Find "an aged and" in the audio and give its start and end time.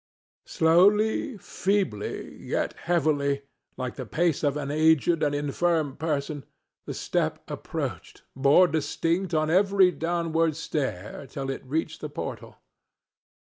4.57-5.35